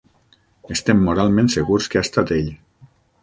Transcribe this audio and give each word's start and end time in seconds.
Estem 0.75 1.03
moralment 1.09 1.51
segurs 1.55 1.91
que 1.93 2.01
ha 2.01 2.05
estat 2.09 2.35
ell. 2.39 2.51